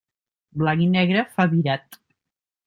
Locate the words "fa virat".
1.35-2.01